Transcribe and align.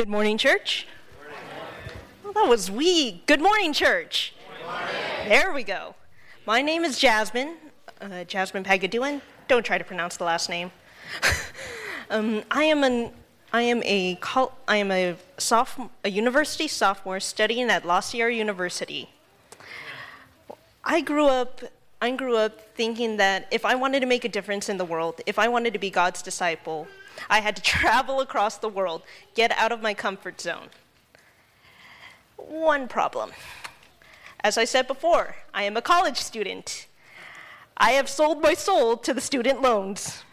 Good 0.00 0.08
morning, 0.08 0.38
church. 0.38 0.86
Well, 2.24 2.32
that 2.32 2.48
was 2.48 2.70
we. 2.70 3.22
Good 3.26 3.42
morning, 3.42 3.74
church. 3.74 4.32
There 5.28 5.52
we 5.52 5.62
go. 5.62 5.94
My 6.46 6.62
name 6.62 6.86
is 6.86 6.98
Jasmine, 6.98 7.56
uh, 8.00 8.24
Jasmine 8.24 8.64
Pagaduan. 8.64 9.20
Don't 9.46 9.62
try 9.62 9.76
to 9.76 9.84
pronounce 9.84 10.16
the 10.16 10.24
last 10.24 10.48
name. 10.48 10.72
um, 12.10 12.44
I 12.50 12.62
am 12.62 12.82
an 12.82 13.10
I 13.52 13.60
am 13.60 13.82
a 13.84 14.14
col- 14.22 14.56
I 14.66 14.76
am 14.76 14.90
a 14.90 15.16
sophomore, 15.36 15.90
a 16.02 16.08
university 16.08 16.66
sophomore 16.66 17.20
studying 17.20 17.68
at 17.68 17.84
La 17.84 18.00
Sierra 18.00 18.32
University. 18.32 19.10
I 20.82 21.02
grew 21.02 21.26
up 21.26 21.60
I 22.00 22.10
grew 22.12 22.38
up 22.38 22.74
thinking 22.74 23.18
that 23.18 23.48
if 23.50 23.66
I 23.66 23.74
wanted 23.74 24.00
to 24.00 24.06
make 24.06 24.24
a 24.24 24.30
difference 24.30 24.70
in 24.70 24.78
the 24.78 24.86
world, 24.86 25.20
if 25.26 25.38
I 25.38 25.48
wanted 25.48 25.74
to 25.74 25.78
be 25.78 25.90
God's 25.90 26.22
disciple, 26.22 26.88
I 27.28 27.40
had 27.40 27.56
to 27.56 27.62
travel 27.78 28.20
across 28.20 28.58
the 28.58 28.68
world, 28.68 29.02
get 29.34 29.50
out 29.52 29.72
of 29.72 29.82
my 29.82 29.94
comfort 29.94 30.40
zone. 30.40 30.68
One 32.36 32.88
problem. 32.88 33.32
As 34.42 34.56
I 34.56 34.64
said 34.64 34.86
before, 34.86 35.36
I 35.52 35.64
am 35.64 35.76
a 35.76 35.82
college 35.82 36.16
student. 36.16 36.86
I 37.76 37.92
have 37.92 38.08
sold 38.08 38.42
my 38.42 38.54
soul 38.54 38.96
to 38.98 39.12
the 39.12 39.20
student 39.20 39.60
loans. 39.60 40.24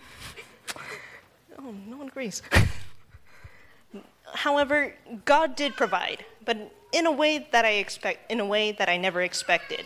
oh, 1.59 1.73
no 1.87 1.97
one 1.97 2.07
agrees. 2.07 2.41
However, 4.33 4.93
God 5.25 5.55
did 5.55 5.75
provide, 5.75 6.25
but 6.43 6.71
in 6.91 7.05
a 7.05 7.11
way 7.11 7.47
that 7.51 7.65
I 7.65 7.73
expect, 7.73 8.31
in 8.31 8.39
a 8.39 8.45
way 8.45 8.71
that 8.71 8.89
I 8.89 8.97
never 8.97 9.21
expected. 9.21 9.85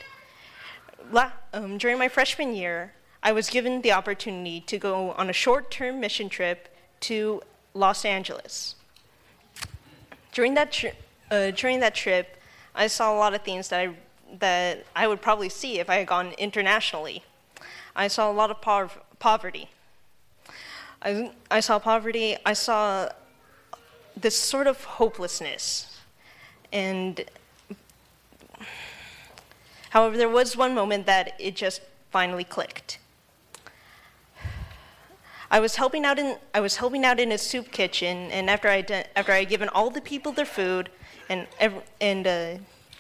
La- 1.11 1.31
um, 1.53 1.77
during 1.77 1.97
my 1.97 2.07
freshman 2.07 2.55
year, 2.55 2.93
I 3.23 3.31
was 3.31 3.49
given 3.49 3.81
the 3.81 3.91
opportunity 3.91 4.61
to 4.61 4.77
go 4.77 5.11
on 5.11 5.29
a 5.29 5.33
short-term 5.33 5.99
mission 5.99 6.29
trip 6.29 6.70
to 7.01 7.41
Los 7.73 8.05
Angeles. 8.05 8.75
During 10.31 10.53
that, 10.53 10.71
tri- 10.71 10.93
uh, 11.29 11.51
during 11.51 11.79
that 11.81 11.95
trip, 11.95 12.41
I 12.73 12.87
saw 12.87 13.13
a 13.13 13.17
lot 13.17 13.33
of 13.33 13.41
things 13.41 13.67
that 13.69 13.79
I, 13.79 13.95
that 14.39 14.85
I 14.95 15.07
would 15.07 15.21
probably 15.21 15.49
see 15.49 15.79
if 15.79 15.89
I 15.89 15.95
had 15.95 16.07
gone 16.07 16.33
internationally. 16.37 17.23
I 17.95 18.07
saw 18.07 18.31
a 18.31 18.33
lot 18.33 18.49
of 18.49 18.61
pov- 18.61 19.01
poverty. 19.19 19.69
I, 21.01 21.31
I 21.49 21.59
saw 21.59 21.79
poverty, 21.79 22.37
I 22.45 22.53
saw 22.53 23.09
this 24.15 24.37
sort 24.37 24.67
of 24.67 24.83
hopelessness. 24.83 25.97
And 26.71 27.25
however, 29.89 30.15
there 30.15 30.29
was 30.29 30.55
one 30.55 30.73
moment 30.73 31.05
that 31.07 31.33
it 31.39 31.55
just 31.55 31.81
finally 32.11 32.43
clicked. 32.43 32.99
I 35.53 35.59
was 35.59 35.75
helping 35.75 36.05
out 36.05 36.17
in 36.17 36.37
I 36.53 36.61
was 36.61 36.77
helping 36.77 37.03
out 37.03 37.19
in 37.19 37.33
a 37.33 37.37
soup 37.37 37.71
kitchen, 37.71 38.31
and 38.31 38.49
after 38.49 38.69
I 38.69 38.77
after 39.17 39.33
I 39.33 39.39
had 39.39 39.49
given 39.49 39.67
all 39.69 39.89
the 39.89 39.99
people 39.99 40.31
their 40.31 40.45
food 40.45 40.89
and 41.27 41.45
and 41.99 42.25
uh, 42.25 42.55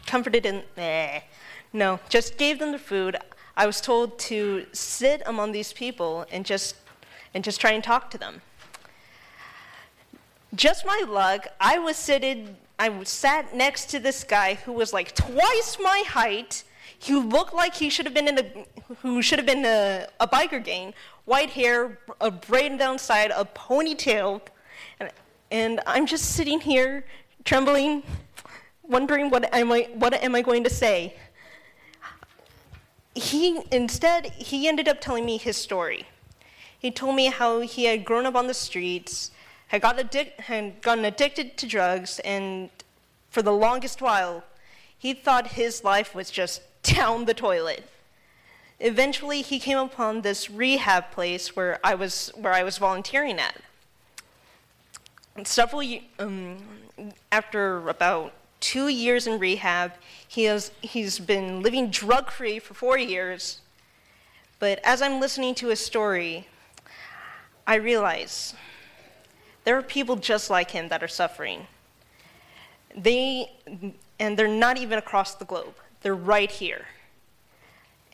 comforted 0.05 0.45
and 0.45 0.63
eh, 0.75 1.21
no, 1.71 1.99
just 2.09 2.37
gave 2.37 2.59
them 2.59 2.73
the 2.73 2.79
food. 2.79 3.15
I 3.55 3.65
was 3.65 3.79
told 3.79 4.19
to 4.19 4.65
sit 4.73 5.23
among 5.25 5.53
these 5.53 5.71
people 5.71 6.25
and 6.29 6.45
just 6.45 6.75
and 7.33 7.41
just 7.41 7.61
try 7.61 7.71
and 7.71 7.81
talk 7.81 8.11
to 8.11 8.17
them. 8.17 8.41
Just 10.53 10.85
my 10.85 11.01
luck, 11.07 11.47
I 11.61 11.79
was 11.79 11.95
sitting 11.95 12.57
I 12.77 13.03
sat 13.03 13.55
next 13.55 13.91
to 13.91 13.99
this 13.99 14.25
guy 14.25 14.55
who 14.55 14.73
was 14.73 14.91
like 14.91 15.15
twice 15.15 15.77
my 15.79 16.03
height. 16.05 16.63
He 17.01 17.15
looked 17.15 17.55
like 17.55 17.73
he 17.73 17.89
should 17.89 18.05
have 18.05 18.13
been 18.13 18.27
in 18.27 18.37
a 18.37 18.95
who 19.01 19.23
should 19.23 19.39
have 19.39 19.45
been 19.47 19.65
a, 19.65 20.05
a 20.19 20.27
biker 20.27 20.63
gang, 20.63 20.93
white 21.25 21.49
hair, 21.49 21.97
a 22.19 22.29
braided 22.29 22.77
down 22.77 22.99
side, 22.99 23.31
a 23.35 23.43
ponytail, 23.43 24.39
and, 24.99 25.11
and 25.49 25.79
I'm 25.87 26.05
just 26.05 26.35
sitting 26.35 26.59
here 26.59 27.03
trembling, 27.43 28.03
wondering 28.83 29.31
what 29.31 29.51
am 29.51 29.71
I 29.71 29.89
what 29.95 30.13
am 30.13 30.35
I 30.35 30.43
going 30.43 30.63
to 30.63 30.69
say. 30.69 31.15
He 33.15 33.61
instead 33.71 34.27
he 34.33 34.67
ended 34.67 34.87
up 34.87 35.01
telling 35.01 35.25
me 35.25 35.37
his 35.37 35.57
story. 35.57 36.05
He 36.77 36.91
told 36.91 37.15
me 37.15 37.27
how 37.27 37.61
he 37.61 37.85
had 37.85 38.05
grown 38.05 38.27
up 38.27 38.35
on 38.35 38.45
the 38.45 38.53
streets, 38.53 39.31
had, 39.69 39.81
got 39.81 39.97
addic- 39.97 40.39
had 40.39 40.83
gotten 40.83 41.05
addicted 41.05 41.57
to 41.57 41.65
drugs, 41.65 42.19
and 42.19 42.69
for 43.31 43.41
the 43.41 43.53
longest 43.53 44.03
while, 44.03 44.43
he 44.95 45.15
thought 45.15 45.47
his 45.47 45.83
life 45.83 46.13
was 46.13 46.29
just 46.29 46.61
down 46.83 47.25
the 47.25 47.33
toilet. 47.33 47.89
Eventually, 48.79 49.41
he 49.41 49.59
came 49.59 49.77
upon 49.77 50.21
this 50.21 50.49
rehab 50.49 51.11
place 51.11 51.55
where 51.55 51.79
I 51.83 51.93
was, 51.93 52.31
where 52.35 52.53
I 52.53 52.63
was 52.63 52.77
volunteering 52.77 53.39
at. 53.39 53.61
And 55.35 55.47
several, 55.47 55.81
um, 56.19 56.57
after 57.31 57.87
about 57.87 58.33
two 58.59 58.87
years 58.87 59.27
in 59.27 59.39
rehab, 59.39 59.93
he 60.27 60.43
has, 60.45 60.71
he's 60.81 61.19
been 61.19 61.61
living 61.61 61.89
drug 61.89 62.31
free 62.31 62.59
for 62.59 62.73
four 62.73 62.97
years. 62.97 63.61
But 64.59 64.79
as 64.83 65.01
I'm 65.01 65.19
listening 65.19 65.55
to 65.55 65.67
his 65.67 65.79
story, 65.79 66.47
I 67.65 67.75
realize 67.75 68.53
there 69.63 69.77
are 69.77 69.81
people 69.81 70.15
just 70.15 70.49
like 70.49 70.71
him 70.71 70.89
that 70.89 71.03
are 71.03 71.07
suffering. 71.07 71.67
They, 72.95 73.51
and 74.19 74.37
they're 74.37 74.47
not 74.47 74.77
even 74.77 74.97
across 74.97 75.35
the 75.35 75.45
globe, 75.45 75.75
they're 76.01 76.15
right 76.15 76.51
here. 76.51 76.85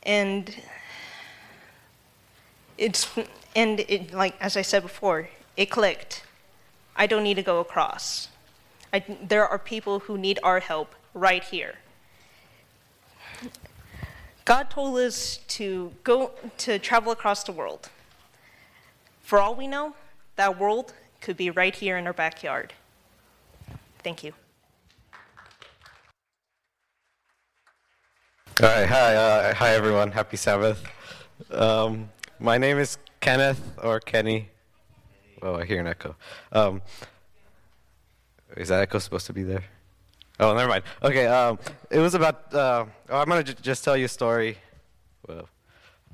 And 0.04 0.56
it's, 2.78 3.10
and 3.56 3.80
it, 3.82 4.14
like, 4.14 4.36
as 4.40 4.56
I 4.56 4.62
said 4.62 4.84
before, 4.84 5.30
it 5.56 5.68
clicked. 5.68 6.24
I 6.96 7.08
don't 7.08 7.24
need 7.24 7.36
to 7.36 7.44
go 7.44 7.60
across. 7.60 8.30
I, 8.94 9.04
there 9.22 9.48
are 9.48 9.60
people 9.60 10.00
who 10.00 10.18
need 10.18 10.40
our 10.44 10.60
help 10.60 10.96
right 11.14 11.44
here. 11.44 11.76
God 14.46 14.70
told 14.70 14.98
us 14.98 15.38
to 15.50 15.92
go 16.04 16.32
to 16.60 16.80
travel 16.80 17.12
across 17.12 17.44
the 17.44 17.52
world. 17.52 17.90
For 19.22 19.40
all 19.40 19.56
we 19.56 19.68
know, 19.68 19.94
that 20.38 20.58
world 20.58 20.94
could 21.20 21.36
be 21.36 21.50
right 21.50 21.76
here 21.76 21.98
in 21.98 22.08
our 22.08 22.14
backyard. 22.14 22.74
Thank 24.04 24.24
you. 24.24 24.34
All 28.60 28.68
right, 28.68 28.88
hi, 28.88 29.16
uh, 29.16 29.54
hi 29.54 29.76
everyone. 29.76 30.12
Happy 30.12 30.36
Sabbath. 30.36 30.84
Um, 31.52 32.10
my 32.40 32.58
name 32.58 32.80
is 32.80 32.98
Kenneth 33.20 33.62
or 33.84 34.00
Kenny. 34.00 34.50
Oh, 35.44 35.56
I 35.56 35.66
hear 35.66 35.80
an 35.80 35.86
echo. 35.86 36.16
Um, 36.52 36.82
is 38.56 38.70
that 38.70 38.82
echo 38.82 38.98
supposed 38.98 39.28
to 39.28 39.34
be 39.34 39.44
there? 39.44 39.64
Oh, 40.40 40.56
never 40.56 40.68
mind. 40.70 40.84
Okay, 41.04 41.28
um, 41.28 41.60
it 41.92 42.00
was 42.00 42.16
about. 42.16 42.52
Uh, 42.52 42.86
oh, 43.10 43.18
I'm 43.20 43.28
gonna 43.28 43.44
j- 43.44 43.54
just 43.62 43.84
tell 43.84 43.96
you 43.96 44.06
a 44.06 44.10
story. 44.10 44.58
Well, 45.28 45.48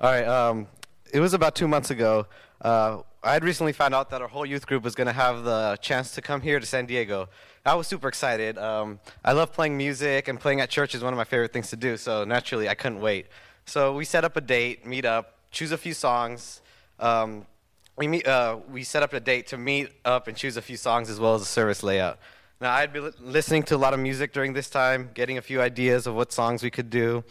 all 0.01 0.11
right. 0.11 0.25
Um, 0.27 0.67
it 1.13 1.21
was 1.21 1.33
about 1.33 1.55
two 1.55 1.67
months 1.69 1.91
ago. 1.91 2.27
Uh, 2.59 3.03
I 3.25 3.31
had 3.31 3.45
recently 3.45 3.72
found 3.72 3.95
out 3.95 4.09
that 4.09 4.22
our 4.22 4.28
whole 4.28 4.45
youth 4.45 4.67
group 4.67 4.84
was 4.84 4.95
gonna 4.95 5.13
have 5.13 5.45
the 5.45 5.78
chance 5.81 6.11
to 6.16 6.22
come 6.22 6.41
here 6.41 6.59
to 6.59 6.66
San 6.66 6.85
Diego. 6.85 7.29
I 7.66 7.73
was 7.75 7.88
super 7.88 8.09
excited. 8.09 8.57
Um, 8.57 9.00
I 9.23 9.31
love 9.31 9.53
playing 9.53 9.78
music, 9.78 10.28
and 10.28 10.38
playing 10.38 10.59
at 10.59 10.69
church 10.69 10.94
is 10.94 11.01
one 11.01 11.13
of 11.13 11.17
my 11.17 11.23
favorite 11.23 11.53
things 11.53 11.69
to 11.69 11.78
do. 11.78 11.95
So 11.95 12.25
naturally, 12.25 12.67
I 12.67 12.75
couldn't 12.75 13.00
wait. 13.00 13.28
So 13.66 13.95
we 13.95 14.03
set 14.03 14.25
up 14.25 14.35
a 14.35 14.41
date, 14.41 14.85
meet 14.85 15.06
up, 15.06 15.38
choose 15.51 15.72
a 15.72 15.78
few 15.78 15.94
songs. 15.94 16.62
Um, 17.00 17.45
we 17.95 18.07
meet. 18.07 18.28
Uh, 18.28 18.57
we 18.69 18.83
set 18.83 19.03
up 19.03 19.13
a 19.13 19.22
date 19.22 19.47
to 19.47 19.57
meet 19.57 19.91
up 20.03 20.28
and 20.28 20.35
choose 20.35 20.57
a 20.57 20.62
few 20.62 20.75
songs 20.75 21.09
as 21.09 21.17
well 21.17 21.33
as 21.33 21.41
a 21.44 21.45
service 21.45 21.81
layout. 21.81 22.19
Now 22.59 22.73
I'd 22.73 22.91
been 22.91 23.06
li- 23.06 23.12
listening 23.22 23.63
to 23.63 23.75
a 23.75 23.78
lot 23.78 23.94
of 23.94 24.01
music 24.01 24.33
during 24.33 24.51
this 24.51 24.69
time, 24.69 25.12
getting 25.13 25.38
a 25.38 25.41
few 25.41 25.62
ideas 25.62 26.07
of 26.07 26.16
what 26.16 26.33
songs 26.33 26.62
we 26.62 26.72
could 26.72 26.89
do. 26.89 27.23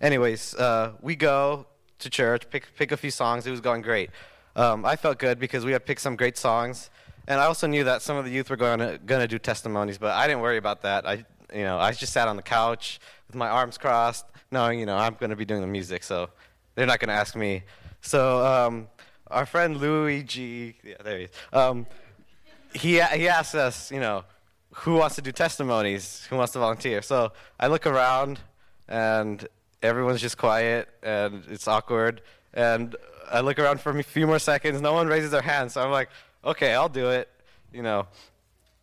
Anyways, 0.00 0.56
uh, 0.56 0.94
we 1.00 1.14
go 1.14 1.66
to 2.00 2.10
church, 2.10 2.50
pick 2.50 2.74
pick 2.76 2.90
a 2.90 2.96
few 2.96 3.12
songs. 3.12 3.46
It 3.46 3.52
was 3.52 3.60
going 3.60 3.82
great. 3.82 4.10
Um, 4.56 4.86
I 4.86 4.96
felt 4.96 5.18
good 5.18 5.38
because 5.38 5.64
we 5.66 5.72
had 5.72 5.84
picked 5.84 6.00
some 6.00 6.16
great 6.16 6.38
songs. 6.38 6.90
And 7.28 7.40
I 7.40 7.44
also 7.44 7.66
knew 7.66 7.84
that 7.84 8.02
some 8.02 8.16
of 8.16 8.24
the 8.24 8.30
youth 8.30 8.50
were 8.50 8.56
going 8.56 8.78
to 8.78 8.98
going 9.04 9.20
to 9.20 9.28
do 9.28 9.38
testimonies, 9.38 9.98
but 9.98 10.12
I 10.12 10.26
didn't 10.26 10.40
worry 10.40 10.56
about 10.56 10.82
that. 10.82 11.06
I 11.06 11.24
you 11.52 11.64
know 11.64 11.78
I 11.78 11.92
just 11.92 12.12
sat 12.12 12.28
on 12.28 12.36
the 12.36 12.42
couch 12.42 13.00
with 13.26 13.36
my 13.36 13.48
arms 13.48 13.78
crossed, 13.78 14.26
knowing 14.50 14.80
you 14.80 14.86
know 14.86 14.96
I'm 14.96 15.14
going 15.14 15.30
to 15.30 15.36
be 15.36 15.44
doing 15.44 15.60
the 15.60 15.66
music, 15.66 16.04
so 16.04 16.30
they're 16.74 16.86
not 16.86 17.00
going 17.00 17.08
to 17.08 17.14
ask 17.14 17.36
me. 17.36 17.64
So 18.00 18.46
um, 18.46 18.88
our 19.26 19.44
friend 19.44 19.76
Luigi, 19.76 20.76
yeah, 20.84 20.94
there 21.02 21.18
he 21.18 21.24
is. 21.24 21.30
Um, 21.52 21.86
he 22.72 23.00
he 23.00 23.28
asked 23.28 23.56
us, 23.56 23.90
you 23.90 24.00
know, 24.00 24.24
who 24.70 24.94
wants 24.94 25.16
to 25.16 25.22
do 25.22 25.32
testimonies, 25.32 26.24
who 26.30 26.36
wants 26.36 26.52
to 26.52 26.60
volunteer. 26.60 27.02
So 27.02 27.32
I 27.58 27.66
look 27.66 27.86
around, 27.86 28.38
and 28.88 29.46
everyone's 29.82 30.20
just 30.20 30.38
quiet, 30.38 30.88
and 31.02 31.42
it's 31.50 31.66
awkward. 31.66 32.22
And 32.54 32.94
I 33.30 33.40
look 33.40 33.58
around 33.58 33.80
for 33.80 33.96
a 33.96 34.02
few 34.02 34.26
more 34.26 34.38
seconds, 34.38 34.80
no 34.80 34.92
one 34.92 35.06
raises 35.06 35.30
their 35.30 35.42
hand, 35.42 35.72
so 35.72 35.82
I'm 35.82 35.90
like 35.90 36.08
okay, 36.46 36.74
I'll 36.74 36.88
do 36.88 37.10
it, 37.10 37.28
you 37.72 37.82
know. 37.82 38.06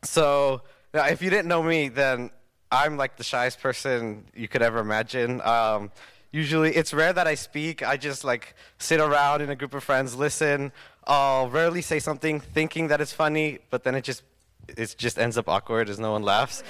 So 0.03 0.61
if 0.93 1.21
you 1.21 1.29
didn't 1.29 1.47
know 1.47 1.63
me, 1.63 1.87
then 1.87 2.29
I'm 2.71 2.97
like 2.97 3.15
the 3.15 3.23
shyest 3.23 3.61
person 3.61 4.25
you 4.35 4.47
could 4.47 4.61
ever 4.61 4.79
imagine. 4.79 5.41
Um, 5.41 5.91
usually, 6.31 6.75
it's 6.75 6.93
rare 6.93 7.13
that 7.13 7.25
I 7.25 7.35
speak. 7.35 7.81
I 7.81 7.97
just 7.97 8.23
like 8.23 8.55
sit 8.77 8.99
around 8.99 9.41
in 9.41 9.49
a 9.49 9.55
group 9.55 9.73
of 9.73 9.83
friends, 9.83 10.15
listen. 10.15 10.71
I'll 11.05 11.49
rarely 11.49 11.81
say 11.81 11.99
something 11.99 12.39
thinking 12.39 12.89
that 12.89 13.01
it's 13.01 13.13
funny, 13.13 13.59
but 13.69 13.83
then 13.83 13.95
it 13.95 14.03
just 14.03 14.23
it 14.67 14.95
just 14.97 15.17
ends 15.17 15.37
up 15.37 15.49
awkward 15.49 15.89
as 15.89 15.99
no 15.99 16.11
one 16.11 16.23
laughs. 16.23 16.63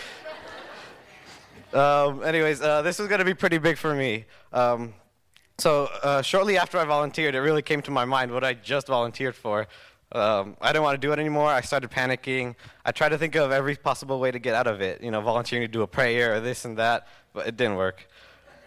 um, 1.74 2.24
anyways, 2.24 2.62
uh, 2.62 2.82
this 2.82 3.00
was 3.00 3.08
to 3.10 3.26
be 3.26 3.34
pretty 3.34 3.58
big 3.58 3.78
for 3.78 3.94
me. 3.94 4.26
Um, 4.52 4.94
so 5.58 5.90
uh, 6.02 6.22
shortly 6.22 6.58
after 6.58 6.78
I 6.78 6.86
volunteered, 6.86 7.36
it 7.36 7.40
really 7.40 7.62
came 7.62 7.82
to 7.84 7.92
my 7.92 8.06
mind 8.06 8.32
what 8.32 8.44
I 8.44 8.54
just 8.54 8.88
volunteered 8.88 9.36
for. 9.36 9.68
Um, 10.12 10.58
I 10.62 10.72
didn't 10.72 10.84
want 10.84 11.00
to 11.02 11.08
do 11.08 11.12
it 11.12 11.20
anymore. 11.20 11.50
I 11.50 11.62
started 11.62 11.90
panicking. 11.90 12.56
I 12.86 12.92
tried 12.92 13.10
to 13.10 13.18
think 13.18 13.36
of 13.36 13.52
every 13.52 13.76
possible 13.76 14.20
way 14.20 14.30
to 14.30 14.40
get 14.40 14.54
out 14.54 14.68
of 14.68 14.82
it. 14.82 15.02
You 15.02 15.10
know, 15.10 15.22
volunteering 15.22 15.66
to 15.66 15.72
do 15.72 15.82
a 15.82 15.88
prayer 15.88 16.36
or 16.36 16.40
this 16.40 16.66
and 16.66 16.78
that, 16.78 17.08
but 17.34 17.48
it 17.48 17.58
didn't 17.58 17.78
work. 17.78 18.08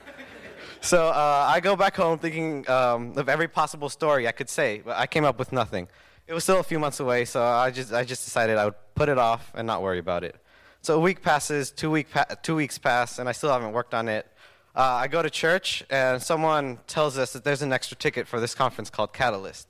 so 0.81 1.09
uh, 1.09 1.47
I 1.49 1.61
go 1.61 1.77
back 1.77 1.97
home 1.97 2.19
thinking 2.19 2.69
um, 2.69 3.17
of 3.17 3.29
every 3.29 3.47
possible 3.47 3.89
story 3.89 4.27
I 4.27 4.33
could 4.33 4.49
say, 4.49 4.83
but 4.85 4.97
I 4.97 5.07
came 5.07 5.25
up 5.25 5.39
with 5.39 5.53
nothing. 5.53 5.87
It 6.27 6.35
was 6.35 6.43
still 6.43 6.59
a 6.59 6.65
few 6.65 6.81
months 6.81 6.99
away, 6.99 7.25
so 7.25 7.41
I 7.45 7.71
just 7.71 7.93
I 7.93 8.03
just 8.03 8.25
decided 8.25 8.59
I 8.59 8.65
would 8.65 8.75
put 8.97 9.09
it 9.09 9.19
off 9.19 9.53
and 9.55 9.65
not 9.65 9.83
worry 9.83 10.01
about 10.01 10.25
it. 10.25 10.35
So 10.83 10.97
a 10.97 11.01
week 11.01 11.23
passes, 11.23 11.71
two 11.71 11.91
week 11.91 12.11
pa- 12.11 12.27
two 12.43 12.57
weeks 12.57 12.79
pass, 12.79 13.21
and 13.21 13.29
I 13.29 13.33
still 13.33 13.53
haven't 13.53 13.73
worked 13.73 13.95
on 13.95 14.09
it. 14.09 14.27
Uh, 14.77 14.83
I 14.83 15.09
go 15.09 15.23
to 15.23 15.31
church, 15.31 15.83
and 15.89 16.23
someone 16.23 16.81
tells 16.87 17.17
us 17.17 17.33
that 17.33 17.45
there's 17.45 17.63
an 17.63 17.73
extra 17.73 17.97
ticket 17.97 18.29
for 18.29 18.41
this 18.41 18.55
conference 18.55 18.91
called 18.91 19.15
Catalyst. 19.15 19.69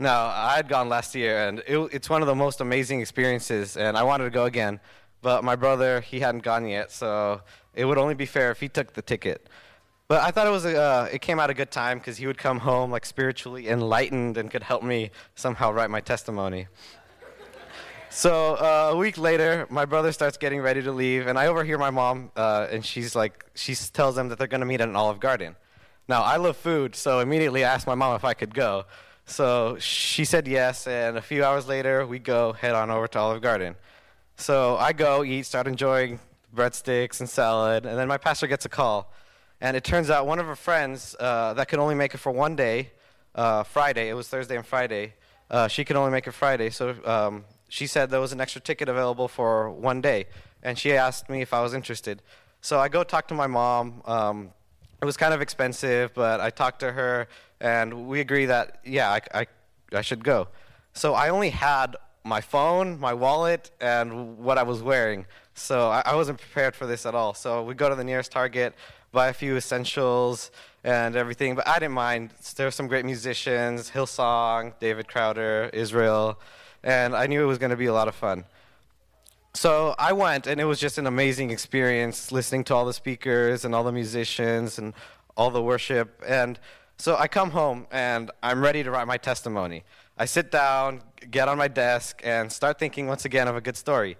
Now, 0.00 0.26
I 0.26 0.56
had 0.56 0.68
gone 0.68 0.88
last 0.88 1.14
year, 1.14 1.46
and 1.46 1.60
it, 1.68 1.78
it's 1.92 2.10
one 2.10 2.20
of 2.20 2.26
the 2.26 2.34
most 2.34 2.60
amazing 2.60 3.00
experiences, 3.00 3.76
and 3.76 3.96
I 3.96 4.02
wanted 4.02 4.24
to 4.24 4.30
go 4.30 4.46
again. 4.46 4.80
But 5.22 5.44
my 5.44 5.54
brother, 5.54 6.00
he 6.00 6.18
hadn't 6.18 6.42
gone 6.42 6.66
yet, 6.66 6.90
so 6.90 7.42
it 7.74 7.84
would 7.84 7.96
only 7.96 8.14
be 8.14 8.26
fair 8.26 8.50
if 8.50 8.58
he 8.58 8.68
took 8.68 8.94
the 8.94 9.02
ticket. 9.02 9.46
But 10.08 10.22
I 10.22 10.32
thought 10.32 10.48
it 10.48 10.50
was 10.50 10.64
a, 10.64 10.76
uh, 10.76 11.08
it 11.12 11.20
came 11.20 11.38
out 11.38 11.50
a 11.50 11.54
good 11.54 11.70
time 11.70 11.98
because 11.98 12.16
he 12.16 12.26
would 12.26 12.38
come 12.38 12.58
home 12.58 12.90
like 12.90 13.06
spiritually 13.06 13.68
enlightened 13.68 14.36
and 14.36 14.50
could 14.50 14.64
help 14.64 14.82
me 14.82 15.12
somehow 15.36 15.70
write 15.70 15.90
my 15.90 16.00
testimony. 16.00 16.66
So 18.10 18.54
uh, 18.56 18.90
a 18.92 18.96
week 18.96 19.16
later, 19.16 19.66
my 19.70 19.84
brother 19.84 20.12
starts 20.12 20.36
getting 20.36 20.60
ready 20.60 20.82
to 20.82 20.92
leave, 20.92 21.26
and 21.28 21.38
I 21.38 21.46
overhear 21.46 21.78
my 21.78 21.90
mom, 21.90 22.30
uh, 22.36 22.66
and 22.70 22.84
she's 22.84 23.14
like, 23.14 23.46
she 23.54 23.74
tells 23.74 24.16
them 24.16 24.28
that 24.28 24.38
they're 24.38 24.48
going 24.48 24.60
to 24.60 24.66
meet 24.66 24.80
at 24.80 24.88
an 24.88 24.96
Olive 24.96 25.20
Garden. 25.20 25.56
Now 26.08 26.22
I 26.22 26.36
love 26.36 26.56
food, 26.56 26.96
so 26.96 27.20
immediately 27.20 27.64
I 27.64 27.72
asked 27.72 27.86
my 27.86 27.94
mom 27.94 28.16
if 28.16 28.24
I 28.24 28.34
could 28.34 28.52
go. 28.52 28.84
So 29.26 29.76
she 29.78 30.24
said 30.24 30.48
yes, 30.48 30.88
and 30.88 31.16
a 31.16 31.22
few 31.22 31.44
hours 31.44 31.68
later, 31.68 32.04
we 32.04 32.18
go 32.18 32.52
head 32.52 32.74
on 32.74 32.90
over 32.90 33.06
to 33.06 33.18
Olive 33.18 33.42
Garden. 33.42 33.76
So 34.36 34.76
I 34.76 34.92
go 34.92 35.22
eat, 35.22 35.46
start 35.46 35.68
enjoying 35.68 36.18
breadsticks 36.52 37.20
and 37.20 37.30
salad, 37.30 37.86
and 37.86 37.96
then 37.96 38.08
my 38.08 38.18
pastor 38.18 38.48
gets 38.48 38.64
a 38.64 38.68
call. 38.68 39.12
And 39.60 39.76
it 39.76 39.84
turns 39.84 40.10
out 40.10 40.26
one 40.26 40.40
of 40.40 40.46
her 40.46 40.56
friends 40.56 41.14
uh, 41.20 41.54
that 41.54 41.68
could 41.68 41.78
only 41.78 41.94
make 41.94 42.12
it 42.14 42.18
for 42.18 42.32
one 42.32 42.56
day, 42.56 42.90
uh, 43.36 43.62
Friday, 43.62 44.08
it 44.08 44.14
was 44.14 44.26
Thursday 44.26 44.56
and 44.56 44.66
Friday, 44.66 45.14
uh, 45.50 45.68
she 45.68 45.84
could 45.84 45.96
only 45.96 46.10
make 46.10 46.26
it 46.26 46.32
Friday. 46.32 46.70
So 46.70 46.96
um, 47.04 47.44
she 47.70 47.86
said 47.86 48.10
there 48.10 48.20
was 48.20 48.32
an 48.32 48.40
extra 48.40 48.60
ticket 48.60 48.88
available 48.88 49.28
for 49.28 49.70
one 49.70 50.00
day. 50.02 50.26
And 50.62 50.76
she 50.76 50.92
asked 50.92 51.30
me 51.30 51.40
if 51.40 51.54
I 51.54 51.62
was 51.62 51.72
interested. 51.72 52.20
So 52.60 52.78
I 52.78 52.88
go 52.88 53.02
talk 53.04 53.28
to 53.28 53.34
my 53.34 53.46
mom. 53.46 54.02
Um, 54.04 54.50
it 55.00 55.06
was 55.06 55.16
kind 55.16 55.32
of 55.32 55.40
expensive, 55.40 56.12
but 56.12 56.40
I 56.40 56.50
talked 56.50 56.80
to 56.80 56.92
her 56.92 57.28
and 57.60 58.08
we 58.08 58.20
agree 58.20 58.46
that 58.46 58.80
yeah, 58.84 59.08
I, 59.08 59.20
I, 59.40 59.46
I 59.92 60.02
should 60.02 60.24
go. 60.24 60.48
So 60.92 61.14
I 61.14 61.28
only 61.28 61.50
had 61.50 61.96
my 62.24 62.40
phone, 62.40 62.98
my 62.98 63.14
wallet, 63.14 63.70
and 63.80 64.36
what 64.38 64.58
I 64.58 64.64
was 64.64 64.82
wearing. 64.82 65.24
So 65.54 65.90
I, 65.90 66.02
I 66.04 66.16
wasn't 66.16 66.38
prepared 66.38 66.74
for 66.74 66.86
this 66.86 67.06
at 67.06 67.14
all. 67.14 67.34
So 67.34 67.62
we 67.62 67.74
go 67.74 67.88
to 67.88 67.94
the 67.94 68.04
nearest 68.04 68.32
Target, 68.32 68.74
buy 69.12 69.28
a 69.28 69.32
few 69.32 69.56
essentials 69.56 70.50
and 70.82 71.14
everything. 71.14 71.54
But 71.54 71.68
I 71.68 71.74
didn't 71.78 71.94
mind. 71.94 72.30
There 72.56 72.66
were 72.66 72.72
some 72.72 72.88
great 72.88 73.04
musicians: 73.04 73.90
Hillsong, 73.90 74.74
David 74.80 75.06
Crowder, 75.08 75.70
Israel, 75.72 76.38
and 76.82 77.14
I 77.14 77.26
knew 77.26 77.42
it 77.42 77.46
was 77.46 77.58
going 77.58 77.70
to 77.70 77.76
be 77.76 77.86
a 77.86 77.92
lot 77.92 78.08
of 78.08 78.14
fun. 78.14 78.44
So 79.52 79.94
I 79.98 80.12
went, 80.12 80.46
and 80.46 80.60
it 80.60 80.64
was 80.64 80.78
just 80.78 80.98
an 80.98 81.06
amazing 81.06 81.50
experience 81.50 82.30
listening 82.30 82.64
to 82.64 82.74
all 82.74 82.84
the 82.84 82.92
speakers 82.92 83.64
and 83.64 83.74
all 83.74 83.82
the 83.82 83.92
musicians 83.92 84.78
and 84.78 84.94
all 85.36 85.50
the 85.50 85.62
worship. 85.62 86.22
And 86.26 86.58
so 86.98 87.16
I 87.16 87.26
come 87.28 87.50
home 87.50 87.86
and 87.90 88.30
I'm 88.42 88.60
ready 88.62 88.82
to 88.82 88.90
write 88.90 89.06
my 89.06 89.16
testimony. 89.16 89.84
I 90.16 90.26
sit 90.26 90.50
down, 90.50 91.00
get 91.30 91.48
on 91.48 91.58
my 91.58 91.66
desk, 91.66 92.20
and 92.22 92.52
start 92.52 92.78
thinking 92.78 93.06
once 93.06 93.24
again 93.24 93.48
of 93.48 93.56
a 93.56 93.60
good 93.60 93.76
story. 93.76 94.18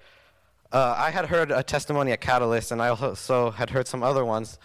Uh, 0.73 0.95
I 0.97 1.11
had 1.11 1.27
heard 1.27 1.51
a 1.51 1.63
testimony 1.63 2.13
at 2.13 2.21
Catalyst, 2.21 2.73
and 2.73 2.81
I 2.81 2.89
also 2.89 3.51
had 3.51 3.71
heard 3.71 3.87
some 3.87 4.03
other 4.03 4.25
ones, 4.25 4.59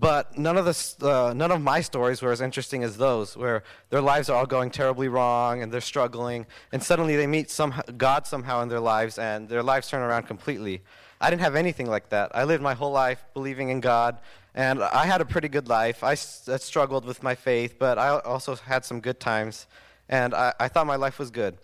but 0.00 0.38
none 0.38 0.56
of, 0.56 0.64
this, 0.64 0.96
uh, 1.02 1.34
none 1.34 1.52
of 1.52 1.60
my 1.60 1.82
stories 1.82 2.22
were 2.22 2.32
as 2.32 2.40
interesting 2.40 2.82
as 2.82 2.96
those, 2.96 3.36
where 3.36 3.62
their 3.90 4.00
lives 4.00 4.30
are 4.30 4.36
all 4.38 4.46
going 4.46 4.70
terribly 4.70 5.08
wrong 5.08 5.62
and 5.62 5.70
they're 5.70 5.82
struggling, 5.82 6.46
and 6.72 6.82
suddenly 6.82 7.16
they 7.16 7.26
meet 7.26 7.50
some, 7.50 7.74
God 7.98 8.26
somehow 8.26 8.62
in 8.62 8.70
their 8.70 8.80
lives, 8.80 9.18
and 9.18 9.46
their 9.46 9.62
lives 9.62 9.90
turn 9.90 10.00
around 10.00 10.22
completely. 10.22 10.80
I 11.20 11.28
didn't 11.28 11.42
have 11.42 11.54
anything 11.54 11.86
like 11.86 12.08
that. 12.08 12.30
I 12.34 12.44
lived 12.44 12.62
my 12.62 12.72
whole 12.72 12.92
life 12.92 13.22
believing 13.34 13.68
in 13.68 13.80
God, 13.80 14.16
and 14.54 14.82
I 14.82 15.04
had 15.04 15.20
a 15.20 15.26
pretty 15.26 15.48
good 15.48 15.68
life. 15.68 16.02
I, 16.02 16.14
struggled 16.14 17.04
with 17.04 17.22
my 17.22 17.34
faith, 17.34 17.76
but 17.78 17.98
I 17.98 18.18
also 18.20 18.56
had 18.56 18.86
some 18.86 19.00
good 19.00 19.20
times. 19.20 19.66
And 20.08 20.34
I, 20.34 20.54
I 20.58 20.68
thought 20.68 20.86
my 20.86 20.96
life 20.96 21.18
was 21.18 21.30
good. 21.30 21.58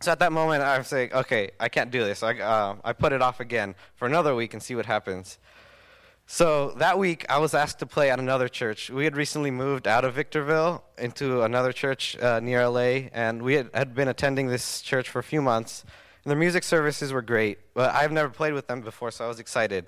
So 0.00 0.12
at 0.12 0.18
that 0.18 0.32
moment, 0.32 0.62
I 0.62 0.78
was 0.78 0.88
saying, 0.88 1.12
okay, 1.12 1.50
I 1.58 1.68
can't 1.68 1.90
do 1.90 2.04
this. 2.04 2.22
I, 2.22 2.38
uh, 2.38 2.76
I 2.84 2.92
put 2.92 3.12
it 3.12 3.22
off 3.22 3.40
again 3.40 3.74
for 3.96 4.06
another 4.06 4.34
week 4.34 4.52
and 4.52 4.62
see 4.62 4.74
what 4.74 4.86
happens. 4.86 5.38
So 6.30 6.72
that 6.72 6.98
week, 6.98 7.24
I 7.30 7.38
was 7.38 7.54
asked 7.54 7.78
to 7.78 7.86
play 7.86 8.10
at 8.10 8.18
another 8.18 8.48
church. 8.48 8.90
We 8.90 9.04
had 9.04 9.16
recently 9.16 9.50
moved 9.50 9.88
out 9.88 10.04
of 10.04 10.12
Victorville 10.12 10.84
into 10.98 11.40
another 11.40 11.72
church 11.72 12.18
uh, 12.18 12.38
near 12.38 12.68
LA, 12.68 13.08
and 13.14 13.40
we 13.40 13.54
had, 13.54 13.70
had, 13.72 13.94
been 13.94 14.08
attending 14.08 14.48
this 14.48 14.82
church 14.82 15.08
for 15.08 15.20
a 15.20 15.22
few 15.22 15.40
months. 15.40 15.86
And 16.24 16.30
the 16.30 16.36
music 16.36 16.64
services 16.64 17.14
were 17.14 17.22
great, 17.22 17.60
but 17.72 17.94
I've 17.94 18.12
never 18.12 18.28
played 18.28 18.52
with 18.52 18.66
them 18.66 18.82
before, 18.82 19.10
so 19.10 19.24
I 19.24 19.28
was 19.28 19.40
excited. 19.40 19.86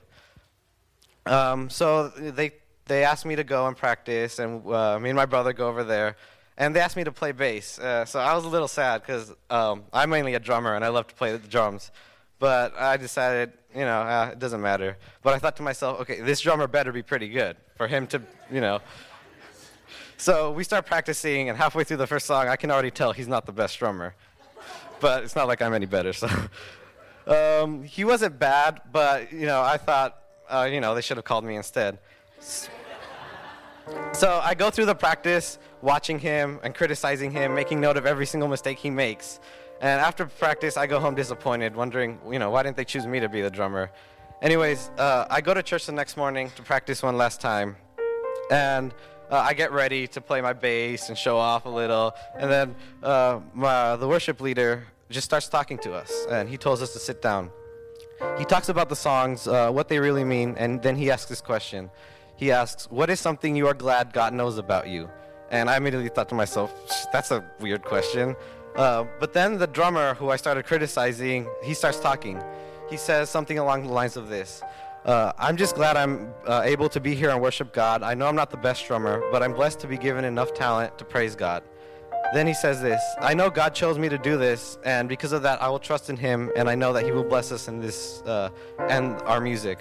Um, 1.26 1.68
so 1.68 2.08
they 2.08 2.52
they 2.86 3.04
asked 3.04 3.26
me 3.26 3.36
to 3.36 3.44
go 3.44 3.66
and 3.66 3.76
practice, 3.76 4.38
and 4.38 4.66
uh, 4.66 4.98
me 4.98 5.10
and 5.10 5.16
my 5.16 5.26
brother 5.26 5.52
go 5.52 5.68
over 5.68 5.84
there, 5.84 6.16
and 6.56 6.74
they 6.74 6.80
asked 6.80 6.96
me 6.96 7.04
to 7.04 7.12
play 7.12 7.32
bass. 7.32 7.78
Uh, 7.78 8.06
so 8.06 8.18
I 8.18 8.34
was 8.34 8.46
a 8.46 8.48
little 8.48 8.66
sad 8.66 9.02
because 9.02 9.30
um, 9.50 9.84
I'm 9.92 10.08
mainly 10.08 10.32
a 10.32 10.40
drummer 10.40 10.74
and 10.74 10.86
I 10.86 10.88
love 10.88 11.06
to 11.08 11.14
play 11.14 11.32
the 11.36 11.46
drums, 11.46 11.90
but 12.38 12.74
I 12.78 12.96
decided, 12.96 13.52
you 13.74 13.84
know, 13.84 14.00
uh, 14.00 14.30
it 14.32 14.38
doesn't 14.38 14.60
matter. 14.60 14.96
But 15.22 15.34
I 15.34 15.38
thought 15.38 15.56
to 15.56 15.62
myself, 15.62 16.00
okay, 16.00 16.20
this 16.20 16.40
drummer 16.40 16.66
better 16.66 16.92
be 16.92 17.02
pretty 17.02 17.28
good 17.28 17.56
for 17.76 17.86
him 17.86 18.06
to, 18.08 18.22
you 18.50 18.60
know. 18.60 18.80
So 20.16 20.50
we 20.50 20.64
start 20.64 20.86
practicing, 20.86 21.48
and 21.48 21.56
halfway 21.56 21.84
through 21.84 21.96
the 21.98 22.06
first 22.06 22.26
song, 22.26 22.48
I 22.48 22.56
can 22.56 22.70
already 22.70 22.90
tell 22.90 23.12
he's 23.12 23.28
not 23.28 23.46
the 23.46 23.52
best 23.52 23.78
drummer. 23.78 24.14
But 25.00 25.24
it's 25.24 25.34
not 25.34 25.48
like 25.48 25.62
I'm 25.62 25.72
any 25.72 25.86
better. 25.86 26.12
So 26.12 26.28
um, 27.26 27.82
he 27.84 28.04
wasn't 28.04 28.38
bad, 28.38 28.82
but 28.92 29.32
you 29.32 29.46
know, 29.46 29.62
I 29.62 29.78
thought 29.78 30.20
uh, 30.50 30.68
you 30.70 30.80
know, 30.80 30.94
they 30.94 31.00
should 31.00 31.16
have 31.16 31.24
called 31.24 31.44
me 31.44 31.56
instead. 31.56 31.98
So 34.12 34.40
I 34.42 34.54
go 34.54 34.70
through 34.70 34.86
the 34.86 34.94
practice, 34.94 35.58
watching 35.80 36.18
him 36.18 36.60
and 36.62 36.74
criticizing 36.74 37.30
him, 37.30 37.54
making 37.54 37.80
note 37.80 37.96
of 37.96 38.06
every 38.06 38.26
single 38.26 38.48
mistake 38.48 38.78
he 38.78 38.90
makes. 38.90 39.40
And 39.80 40.00
after 40.00 40.26
practice, 40.26 40.76
I 40.76 40.86
go 40.86 41.00
home 41.00 41.14
disappointed, 41.14 41.74
wondering, 41.74 42.18
you 42.30 42.38
know, 42.38 42.50
why 42.50 42.62
didn't 42.62 42.76
they 42.76 42.84
choose 42.84 43.06
me 43.06 43.18
to 43.20 43.28
be 43.28 43.40
the 43.40 43.50
drummer? 43.50 43.90
Anyways, 44.42 44.90
uh, 44.98 45.26
I 45.30 45.40
go 45.40 45.54
to 45.54 45.62
church 45.62 45.86
the 45.86 45.92
next 45.92 46.16
morning 46.18 46.50
to 46.56 46.62
practice 46.62 47.02
one 47.02 47.16
last 47.16 47.40
time. 47.40 47.76
And 48.50 48.92
uh, 49.30 49.38
I 49.38 49.54
get 49.54 49.72
ready 49.72 50.06
to 50.08 50.20
play 50.20 50.42
my 50.42 50.52
bass 50.52 51.08
and 51.08 51.16
show 51.16 51.38
off 51.38 51.64
a 51.64 51.68
little. 51.68 52.14
And 52.36 52.50
then 52.50 52.76
uh, 53.02 53.40
my, 53.54 53.96
the 53.96 54.06
worship 54.06 54.40
leader 54.40 54.84
just 55.08 55.24
starts 55.24 55.48
talking 55.48 55.78
to 55.78 55.94
us. 55.94 56.26
And 56.30 56.48
he 56.48 56.58
tells 56.58 56.82
us 56.82 56.92
to 56.92 56.98
sit 56.98 57.22
down. 57.22 57.50
He 58.38 58.44
talks 58.44 58.68
about 58.68 58.90
the 58.90 58.96
songs, 58.96 59.48
uh, 59.48 59.70
what 59.70 59.88
they 59.88 59.98
really 59.98 60.24
mean, 60.24 60.54
and 60.58 60.82
then 60.82 60.94
he 60.94 61.10
asks 61.10 61.28
this 61.28 61.40
question. 61.40 61.90
He 62.36 62.52
asks, 62.52 62.90
What 62.90 63.08
is 63.08 63.18
something 63.18 63.56
you 63.56 63.66
are 63.66 63.74
glad 63.74 64.12
God 64.12 64.34
knows 64.34 64.58
about 64.58 64.88
you? 64.88 65.08
And 65.50 65.70
I 65.70 65.76
immediately 65.76 66.10
thought 66.10 66.28
to 66.28 66.34
myself, 66.34 66.70
That's 67.12 67.30
a 67.30 67.42
weird 67.60 67.82
question. 67.82 68.36
Uh, 68.76 69.04
but 69.18 69.32
then 69.32 69.58
the 69.58 69.66
drummer, 69.66 70.14
who 70.14 70.30
I 70.30 70.36
started 70.36 70.64
criticizing, 70.64 71.48
he 71.62 71.74
starts 71.74 72.00
talking. 72.00 72.42
He 72.88 72.96
says 72.96 73.30
something 73.30 73.58
along 73.58 73.86
the 73.86 73.92
lines 73.92 74.16
of 74.16 74.28
this 74.28 74.62
uh, 75.04 75.32
I'm 75.38 75.56
just 75.56 75.74
glad 75.74 75.96
I'm 75.96 76.32
uh, 76.46 76.62
able 76.64 76.88
to 76.90 77.00
be 77.00 77.14
here 77.14 77.30
and 77.30 77.40
worship 77.40 77.72
God. 77.72 78.02
I 78.02 78.14
know 78.14 78.26
I'm 78.26 78.36
not 78.36 78.50
the 78.50 78.56
best 78.56 78.86
drummer, 78.86 79.22
but 79.32 79.42
I'm 79.42 79.52
blessed 79.52 79.80
to 79.80 79.86
be 79.86 79.96
given 79.96 80.24
enough 80.24 80.52
talent 80.52 80.98
to 80.98 81.04
praise 81.04 81.34
God. 81.34 81.62
Then 82.34 82.46
he 82.46 82.54
says 82.54 82.80
this 82.80 83.02
I 83.18 83.34
know 83.34 83.50
God 83.50 83.74
chose 83.74 83.98
me 83.98 84.08
to 84.08 84.18
do 84.18 84.36
this, 84.36 84.78
and 84.84 85.08
because 85.08 85.32
of 85.32 85.42
that, 85.42 85.60
I 85.62 85.68
will 85.68 85.78
trust 85.78 86.10
in 86.10 86.16
him, 86.16 86.50
and 86.54 86.68
I 86.68 86.74
know 86.74 86.92
that 86.92 87.04
he 87.04 87.12
will 87.12 87.24
bless 87.24 87.50
us 87.50 87.66
in 87.66 87.80
this 87.80 88.20
uh, 88.22 88.50
and 88.78 89.20
our 89.22 89.40
music. 89.40 89.78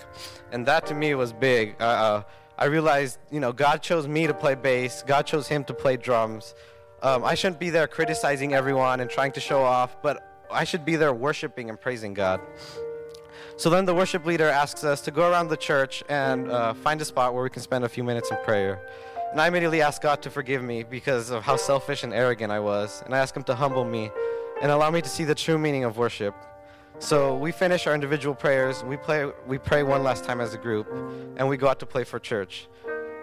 And 0.51 0.65
that 0.65 0.85
to 0.87 0.95
me 0.95 1.13
was 1.15 1.33
big. 1.33 1.75
Uh, 1.79 1.83
uh, 1.83 2.23
I 2.57 2.65
realized, 2.65 3.19
you 3.31 3.39
know, 3.39 3.53
God 3.53 3.81
chose 3.81 4.07
me 4.07 4.25
to 4.25 4.33
play 4.33 4.55
bass, 4.55 5.03
God 5.05 5.25
chose 5.25 5.47
him 5.47 5.63
to 5.65 5.73
play 5.73 5.97
drums. 5.97 6.55
Um, 7.01 7.23
I 7.23 7.35
shouldn't 7.35 7.59
be 7.59 7.69
there 7.69 7.87
criticizing 7.87 8.53
everyone 8.53 8.99
and 8.99 9.09
trying 9.09 9.31
to 9.33 9.39
show 9.39 9.63
off, 9.63 10.01
but 10.01 10.45
I 10.51 10.63
should 10.63 10.83
be 10.83 10.95
there 10.95 11.13
worshiping 11.13 11.69
and 11.69 11.79
praising 11.79 12.13
God. 12.13 12.41
So 13.55 13.69
then 13.69 13.85
the 13.85 13.93
worship 13.93 14.25
leader 14.25 14.47
asks 14.47 14.83
us 14.83 15.01
to 15.01 15.11
go 15.11 15.29
around 15.29 15.49
the 15.49 15.57
church 15.57 16.03
and 16.09 16.49
uh, 16.51 16.73
find 16.73 17.01
a 17.01 17.05
spot 17.05 17.33
where 17.33 17.43
we 17.43 17.49
can 17.49 17.61
spend 17.61 17.85
a 17.85 17.89
few 17.89 18.03
minutes 18.03 18.31
in 18.31 18.37
prayer. 18.43 18.81
And 19.31 19.39
I 19.39 19.47
immediately 19.47 19.81
asked 19.81 20.01
God 20.01 20.21
to 20.23 20.29
forgive 20.29 20.63
me 20.63 20.83
because 20.83 21.29
of 21.29 21.43
how 21.43 21.55
selfish 21.55 22.03
and 22.03 22.13
arrogant 22.13 22.51
I 22.51 22.59
was. 22.59 23.03
And 23.05 23.13
I 23.13 23.19
asked 23.19 23.35
Him 23.35 23.43
to 23.43 23.55
humble 23.55 23.85
me 23.85 24.09
and 24.61 24.71
allow 24.71 24.89
me 24.89 25.01
to 25.01 25.09
see 25.09 25.23
the 25.23 25.35
true 25.35 25.57
meaning 25.57 25.83
of 25.83 25.97
worship. 25.97 26.33
So 26.97 27.37
we 27.37 27.51
finish 27.51 27.85
our 27.87 27.93
individual 27.93 28.35
prayers. 28.35 28.83
We 28.83 28.97
play. 28.97 29.31
We 29.47 29.57
pray 29.57 29.83
one 29.83 30.03
last 30.03 30.25
time 30.25 30.41
as 30.41 30.53
a 30.53 30.57
group, 30.57 30.87
and 31.37 31.47
we 31.47 31.55
go 31.55 31.67
out 31.67 31.79
to 31.79 31.85
play 31.85 32.03
for 32.03 32.19
church. 32.19 32.67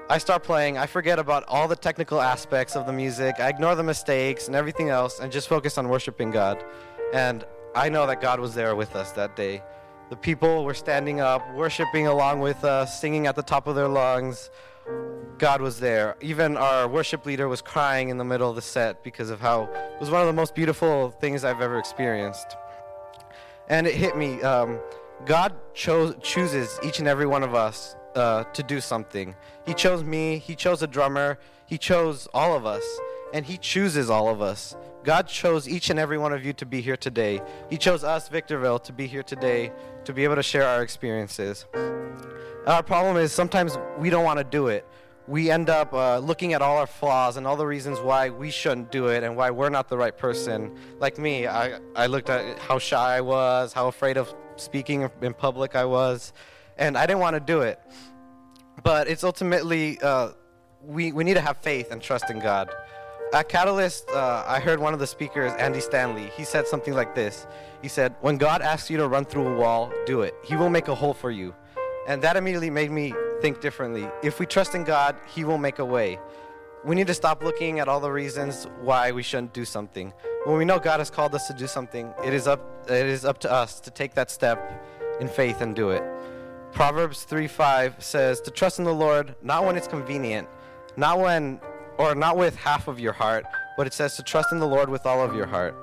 I 0.09 0.19
start 0.19 0.45
playing. 0.45 0.79
I 0.79 0.87
forget 0.87 1.19
about 1.19 1.43
all 1.49 1.67
the 1.67 1.75
technical 1.75 2.21
aspects 2.21 2.77
of 2.77 2.87
the 2.87 2.93
music. 2.93 3.41
I 3.41 3.49
ignore 3.49 3.75
the 3.75 3.83
mistakes 3.83 4.47
and 4.47 4.55
everything 4.55 4.89
else, 4.89 5.19
and 5.19 5.33
just 5.33 5.49
focus 5.49 5.79
on 5.79 5.89
worshiping 5.89 6.31
God. 6.31 6.63
And 7.13 7.45
I 7.75 7.89
know 7.89 8.07
that 8.07 8.21
God 8.21 8.39
was 8.39 8.55
there 8.55 8.77
with 8.77 8.95
us 8.95 9.11
that 9.13 9.35
day. 9.35 9.65
The 10.11 10.17
people 10.17 10.65
were 10.65 10.75
standing 10.75 11.19
up, 11.19 11.43
worshiping 11.55 12.07
along 12.07 12.39
with 12.39 12.65
us, 12.65 13.01
singing 13.01 13.27
at 13.27 13.35
the 13.35 13.43
top 13.43 13.67
of 13.67 13.75
their 13.75 13.89
lungs. 13.89 14.49
God 15.39 15.61
was 15.61 15.81
there. 15.81 16.15
Even 16.21 16.57
our 16.57 16.87
worship 16.87 17.27
leader 17.27 17.49
was 17.49 17.61
crying 17.61 18.09
in 18.09 18.17
the 18.17 18.25
middle 18.25 18.49
of 18.49 18.55
the 18.55 18.63
set 18.63 19.03
because 19.03 19.31
of 19.31 19.41
how 19.41 19.65
it 19.65 19.99
was 19.99 20.09
one 20.09 20.21
of 20.21 20.29
the 20.29 20.33
most 20.33 20.55
beautiful 20.55 21.11
things 21.11 21.43
I've 21.43 21.61
ever 21.61 21.81
experienced. 21.81 22.57
And 23.69 23.89
it 23.89 23.95
hit 23.95 24.17
me. 24.17 24.41
Um, 24.43 24.79
God 25.25 25.53
chose, 25.75 26.15
chooses 26.23 26.79
each 26.85 27.01
and 27.01 27.09
every 27.09 27.27
one 27.27 27.43
of 27.43 27.57
us 27.57 27.97
uh, 28.17 28.45
to 28.45 28.63
do 28.63 28.81
something. 28.81 29.37
He 29.65 29.75
chose 29.75 30.03
me, 30.03 30.39
He 30.39 30.57
chose 30.57 30.83
a 30.83 30.87
drummer, 30.87 31.39
He 31.67 31.79
chose 31.79 32.27
all 32.35 32.57
of 32.57 32.67
us, 32.67 32.85
and 33.33 33.45
He 33.45 33.59
chooses 33.59 34.11
all 34.11 34.29
of 34.29 34.41
us. 34.41 34.77
God 35.05 35.29
chose 35.29 35.69
each 35.69 35.91
and 35.91 36.01
every 36.01 36.19
one 36.19 36.33
of 36.33 36.45
you 36.45 36.53
to 36.55 36.67
be 36.67 36.81
here 36.81 36.97
today. 36.97 37.41
He 37.71 37.77
chose 37.77 38.03
us, 38.03 38.29
Victorville, 38.29 38.81
to 38.81 38.93
be 38.93 39.07
here 39.07 39.23
today, 39.23 39.71
to 40.05 40.13
be 40.13 40.25
able 40.25 40.35
to 40.35 40.43
share 40.43 40.67
our 40.67 40.83
experiences. 40.83 41.67
Our 42.67 42.83
problem 42.83 43.17
is 43.17 43.31
sometimes 43.31 43.79
we 43.99 44.11
don't 44.11 44.25
want 44.25 44.39
to 44.39 44.45
do 44.45 44.67
it. 44.67 44.85
We 45.29 45.51
end 45.51 45.71
up 45.71 45.93
uh, 45.93 46.19
looking 46.19 46.53
at 46.53 46.63
all 46.63 46.79
our 46.79 46.87
flaws 46.87 47.37
and 47.37 47.47
all 47.47 47.57
the 47.57 47.67
reasons 47.67 48.01
why 48.01 48.31
we 48.31 48.51
shouldn't 48.51 48.91
do 48.91 49.07
it 49.09 49.23
and 49.23 49.37
why 49.37 49.51
we're 49.51 49.71
not 49.71 49.89
the 49.89 49.97
right 49.97 50.17
person. 50.17 50.77
Like 50.99 51.19
me, 51.19 51.47
I, 51.47 51.79
I 51.95 52.07
looked 52.07 52.31
at 52.31 52.59
how 52.59 52.79
shy 52.79 53.17
I 53.17 53.21
was, 53.21 53.73
how 53.73 53.89
afraid 53.89 54.17
of 54.17 54.33
speaking 54.57 55.09
in 55.21 55.35
public 55.35 55.77
I 55.77 55.85
was, 55.85 56.33
and 56.77 56.97
I 56.97 57.07
didn't 57.07 57.21
want 57.21 57.35
to 57.35 57.41
do 57.41 57.61
it. 57.63 57.81
But 58.83 59.09
it's 59.09 59.25
ultimately, 59.25 59.99
uh, 60.01 60.31
we, 60.83 61.13
we 61.13 61.25
need 61.25 61.35
to 61.35 61.41
have 61.41 61.57
faith 61.59 61.91
and 61.91 62.01
trust 62.01 62.31
in 62.31 62.39
God. 62.39 62.71
At 63.33 63.49
Catalyst, 63.49 64.09
uh, 64.11 64.45
I 64.47 64.61
heard 64.61 64.79
one 64.79 64.95
of 64.95 65.01
the 65.01 65.07
speakers, 65.07 65.53
Andy 65.59 65.81
Stanley, 65.81 66.31
he 66.37 66.45
said 66.45 66.69
something 66.69 66.95
like 66.95 67.15
this. 67.15 67.47
He 67.83 67.89
said, 67.89 68.15
When 68.21 68.39
God 68.39 68.63
asks 68.63 68.89
you 68.89 68.97
to 68.99 69.09
run 69.09 69.25
through 69.25 69.49
a 69.49 69.57
wall, 69.57 69.93
do 70.07 70.23
it. 70.23 70.35
He 70.45 70.55
will 70.55 70.71
make 70.71 70.89
a 70.89 70.95
hole 70.95 71.15
for 71.15 71.31
you. 71.31 71.55
And 72.07 72.23
that 72.23 72.37
immediately 72.37 72.71
made 72.71 72.93
me 72.93 73.13
think 73.41 73.61
differently. 73.61 74.09
If 74.23 74.39
we 74.39 74.47
trust 74.47 74.75
in 74.75 74.85
God, 74.85 75.17
He 75.35 75.45
will 75.45 75.59
make 75.59 75.81
a 75.81 75.85
way. 75.85 76.21
We 76.85 76.95
need 76.95 77.09
to 77.09 77.15
stop 77.15 77.43
looking 77.43 77.81
at 77.81 77.89
all 77.89 77.99
the 77.99 78.13
reasons 78.13 78.69
why 78.81 79.11
we 79.11 79.25
shouldn't 79.25 79.53
do 79.53 79.65
something. 79.65 80.13
When 80.45 80.57
we 80.57 80.65
know 80.65 80.79
God 80.79 81.01
has 81.01 81.11
called 81.11 81.35
us 81.35 81.49
to 81.49 81.53
do 81.53 81.67
something, 81.67 82.15
it 82.25 82.33
is 82.33 82.47
up, 82.47 82.89
it 82.89 83.07
is 83.07 83.25
up 83.25 83.39
to 83.39 83.51
us 83.51 83.81
to 83.81 83.91
take 83.91 84.15
that 84.15 84.31
step 84.31 84.59
in 85.21 85.27
faith 85.27 85.61
and 85.63 85.75
do 85.75 85.91
it. 85.91 86.05
Proverbs 86.77 87.25
3 87.25 87.47
5 87.47 88.05
says, 88.05 88.39
To 88.43 88.51
trust 88.51 88.79
in 88.79 88.85
the 88.85 88.93
Lord, 88.93 89.35
not 89.41 89.65
when 89.65 89.77
it's 89.77 89.89
convenient, 89.89 90.47
not 90.95 91.19
when, 91.19 91.59
or 91.97 92.15
not 92.15 92.37
with 92.37 92.55
half 92.55 92.87
of 92.87 93.01
your 93.01 93.15
heart, 93.15 93.47
but 93.79 93.87
it 93.87 93.95
says 93.95 94.15
to 94.17 94.23
trust 94.23 94.53
in 94.53 94.59
the 94.59 94.67
Lord 94.67 94.91
with 94.91 95.07
all 95.07 95.23
of 95.25 95.35
your 95.35 95.47
heart. 95.47 95.75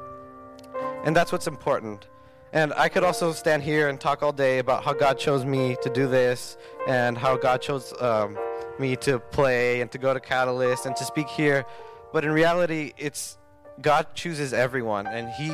And 1.03 1.15
that's 1.15 1.31
what's 1.31 1.47
important. 1.47 2.09
And 2.53 2.73
I 2.75 2.89
could 2.89 3.03
also 3.03 3.31
stand 3.31 3.63
here 3.63 3.89
and 3.89 3.99
talk 3.99 4.21
all 4.21 4.31
day 4.31 4.59
about 4.59 4.83
how 4.83 4.93
God 4.93 5.17
chose 5.17 5.45
me 5.45 5.75
to 5.81 5.89
do 5.89 6.07
this 6.07 6.57
and 6.87 7.17
how 7.17 7.37
God 7.37 7.59
chose 7.59 7.91
um, 7.99 8.37
me 8.77 8.95
to 8.97 9.17
play 9.17 9.81
and 9.81 9.91
to 9.93 9.97
go 9.97 10.13
to 10.13 10.19
Catalyst 10.19 10.85
and 10.85 10.95
to 10.95 11.05
speak 11.05 11.27
here. 11.27 11.65
But 12.11 12.23
in 12.23 12.29
reality, 12.29 12.93
it's 12.99 13.39
God 13.81 14.13
chooses 14.13 14.53
everyone, 14.53 15.07
and 15.07 15.27
He 15.31 15.47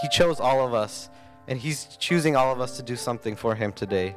He 0.00 0.08
chose 0.08 0.40
all 0.40 0.66
of 0.66 0.72
us, 0.72 1.10
and 1.46 1.58
He's 1.58 1.94
choosing 1.98 2.36
all 2.36 2.50
of 2.50 2.62
us 2.62 2.78
to 2.78 2.82
do 2.82 2.96
something 2.96 3.36
for 3.36 3.54
Him 3.54 3.72
today. 3.72 4.16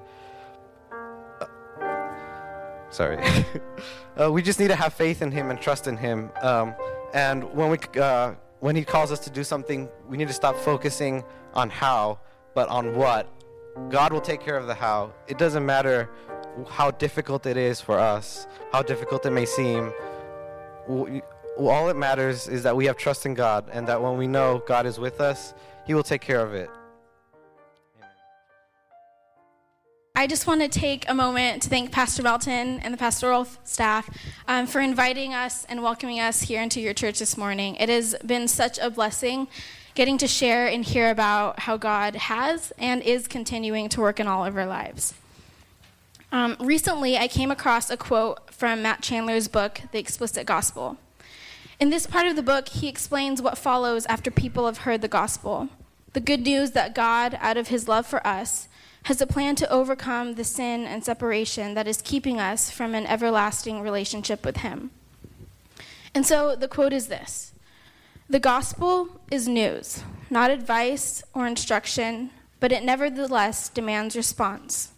Sorry. 2.91 3.17
uh, 4.21 4.29
we 4.31 4.41
just 4.41 4.59
need 4.59 4.67
to 4.67 4.75
have 4.75 4.93
faith 4.93 5.21
in 5.21 5.31
Him 5.31 5.49
and 5.49 5.59
trust 5.59 5.87
in 5.87 5.97
Him. 5.97 6.29
Um, 6.41 6.75
and 7.13 7.43
when 7.53 7.69
we 7.71 7.77
uh, 7.99 8.33
when 8.59 8.75
He 8.75 8.83
calls 8.83 9.11
us 9.11 9.19
to 9.19 9.29
do 9.29 9.43
something, 9.43 9.89
we 10.07 10.17
need 10.17 10.27
to 10.27 10.33
stop 10.33 10.55
focusing 10.57 11.23
on 11.53 11.69
how, 11.69 12.19
but 12.53 12.69
on 12.69 12.95
what. 12.95 13.27
God 13.89 14.11
will 14.11 14.21
take 14.21 14.41
care 14.41 14.57
of 14.57 14.67
the 14.67 14.75
how. 14.75 15.13
It 15.27 15.37
doesn't 15.37 15.65
matter 15.65 16.09
how 16.69 16.91
difficult 16.91 17.45
it 17.45 17.55
is 17.55 17.79
for 17.79 17.97
us, 17.97 18.45
how 18.73 18.81
difficult 18.81 19.25
it 19.25 19.31
may 19.31 19.45
seem. 19.45 19.93
All 21.57 21.89
it 21.89 21.95
matters 21.95 22.49
is 22.49 22.63
that 22.63 22.75
we 22.75 22.85
have 22.85 22.97
trust 22.97 23.25
in 23.25 23.33
God 23.33 23.69
and 23.71 23.87
that 23.87 24.01
when 24.01 24.17
we 24.17 24.27
know 24.27 24.61
God 24.67 24.85
is 24.85 24.99
with 24.99 25.21
us, 25.21 25.53
He 25.85 25.93
will 25.93 26.03
take 26.03 26.21
care 26.21 26.41
of 26.41 26.53
it. 26.53 26.69
I 30.21 30.27
just 30.27 30.45
want 30.45 30.61
to 30.61 30.67
take 30.67 31.09
a 31.09 31.15
moment 31.15 31.63
to 31.63 31.69
thank 31.69 31.91
Pastor 31.91 32.21
Belton 32.21 32.79
and 32.81 32.93
the 32.93 32.97
pastoral 32.99 33.47
staff 33.63 34.07
um, 34.47 34.67
for 34.67 34.79
inviting 34.79 35.33
us 35.33 35.65
and 35.65 35.81
welcoming 35.81 36.19
us 36.19 36.43
here 36.43 36.61
into 36.61 36.79
your 36.79 36.93
church 36.93 37.17
this 37.17 37.37
morning. 37.37 37.73
It 37.77 37.89
has 37.89 38.15
been 38.23 38.47
such 38.47 38.77
a 38.77 38.91
blessing 38.91 39.47
getting 39.95 40.19
to 40.19 40.27
share 40.27 40.67
and 40.67 40.85
hear 40.85 41.09
about 41.09 41.61
how 41.61 41.75
God 41.75 42.15
has 42.15 42.71
and 42.77 43.01
is 43.01 43.27
continuing 43.27 43.89
to 43.89 43.99
work 43.99 44.19
in 44.19 44.27
all 44.27 44.45
of 44.45 44.55
our 44.55 44.67
lives. 44.67 45.15
Um, 46.31 46.55
recently, 46.59 47.17
I 47.17 47.27
came 47.27 47.49
across 47.49 47.89
a 47.89 47.97
quote 47.97 48.53
from 48.53 48.83
Matt 48.83 49.01
Chandler's 49.01 49.47
book, 49.47 49.81
The 49.91 49.97
Explicit 49.97 50.45
Gospel. 50.45 50.97
In 51.79 51.89
this 51.89 52.05
part 52.05 52.27
of 52.27 52.35
the 52.35 52.43
book, 52.43 52.69
he 52.69 52.87
explains 52.87 53.41
what 53.41 53.57
follows 53.57 54.05
after 54.05 54.29
people 54.29 54.67
have 54.67 54.77
heard 54.77 55.01
the 55.01 55.07
gospel 55.07 55.69
the 56.13 56.19
good 56.19 56.41
news 56.41 56.71
that 56.71 56.93
God, 56.93 57.37
out 57.39 57.55
of 57.55 57.69
his 57.69 57.87
love 57.87 58.05
for 58.05 58.25
us, 58.27 58.67
has 59.03 59.21
a 59.21 59.27
plan 59.27 59.55
to 59.55 59.69
overcome 59.71 60.35
the 60.35 60.43
sin 60.43 60.85
and 60.85 61.03
separation 61.03 61.73
that 61.73 61.87
is 61.87 62.01
keeping 62.01 62.39
us 62.39 62.69
from 62.69 62.93
an 62.93 63.07
everlasting 63.07 63.81
relationship 63.81 64.45
with 64.45 64.57
him. 64.57 64.91
And 66.13 66.25
so 66.25 66.55
the 66.55 66.67
quote 66.67 66.93
is 66.93 67.07
this 67.07 67.53
The 68.29 68.39
gospel 68.39 69.21
is 69.31 69.47
news, 69.47 70.03
not 70.29 70.51
advice 70.51 71.23
or 71.33 71.47
instruction, 71.47 72.29
but 72.59 72.71
it 72.71 72.83
nevertheless 72.83 73.69
demands 73.69 74.15
response. 74.15 74.91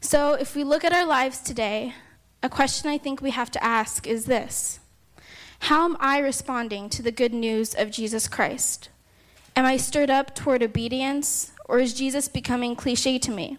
So, 0.00 0.34
if 0.34 0.54
we 0.54 0.64
look 0.64 0.84
at 0.84 0.92
our 0.92 1.06
lives 1.06 1.40
today, 1.40 1.94
a 2.42 2.50
question 2.50 2.90
I 2.90 2.98
think 2.98 3.22
we 3.22 3.30
have 3.30 3.50
to 3.52 3.64
ask 3.64 4.06
is 4.06 4.26
this 4.26 4.80
How 5.60 5.86
am 5.86 5.96
I 5.98 6.18
responding 6.18 6.90
to 6.90 7.02
the 7.02 7.10
good 7.10 7.32
news 7.32 7.74
of 7.74 7.90
Jesus 7.90 8.28
Christ? 8.28 8.90
Am 9.56 9.64
I 9.64 9.78
stirred 9.78 10.10
up 10.10 10.34
toward 10.34 10.62
obedience, 10.62 11.52
or 11.64 11.78
is 11.78 11.94
Jesus 11.94 12.28
becoming 12.28 12.76
cliche 12.76 13.18
to 13.18 13.30
me? 13.30 13.58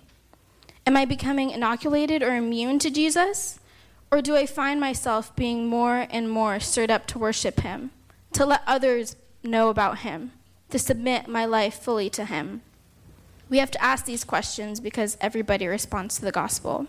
Am 0.85 0.95
I 0.95 1.05
becoming 1.05 1.49
inoculated 1.49 2.21
or 2.21 2.35
immune 2.35 2.79
to 2.79 2.91
Jesus? 2.91 3.59
Or 4.11 4.21
do 4.21 4.35
I 4.35 4.45
find 4.45 4.79
myself 4.79 5.35
being 5.35 5.67
more 5.67 6.07
and 6.09 6.29
more 6.29 6.59
stirred 6.59 6.91
up 6.91 7.07
to 7.07 7.19
worship 7.19 7.61
Him, 7.61 7.89
to 8.33 8.45
let 8.45 8.61
others 8.67 9.15
know 9.43 9.69
about 9.69 9.99
Him, 9.99 10.31
to 10.69 10.77
submit 10.77 11.27
my 11.27 11.45
life 11.45 11.79
fully 11.79 12.09
to 12.11 12.25
Him? 12.25 12.61
We 13.49 13.57
have 13.57 13.71
to 13.71 13.83
ask 13.83 14.05
these 14.05 14.23
questions 14.23 14.79
because 14.79 15.17
everybody 15.19 15.67
responds 15.67 16.15
to 16.15 16.21
the 16.21 16.31
gospel. 16.31 16.87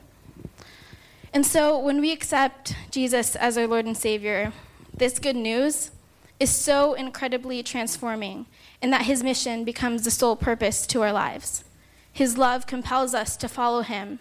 And 1.32 1.44
so 1.44 1.78
when 1.78 2.00
we 2.00 2.12
accept 2.12 2.75
Jesus 2.90 3.37
as 3.37 3.58
our 3.58 3.66
Lord 3.66 3.85
and 3.87 3.96
Savior, 3.96 4.52
this 4.94 5.18
good 5.18 5.37
news 5.37 5.90
is 6.38 6.50
so 6.50 6.95
incredibly 6.95 7.62
transforming 7.62 8.47
in 8.83 8.90
that 8.90 9.02
his 9.02 9.23
mission 9.23 9.64
becomes 9.64 10.05
the 10.05 10.11
sole 10.11 10.37
purpose 10.37 10.87
to 10.87 11.02
our 11.02 11.12
lives. 11.12 11.64
His 12.12 12.37
love 12.37 12.66
compels 12.66 13.14
us 13.14 13.37
to 13.38 13.49
follow 13.49 13.83
him, 13.83 14.19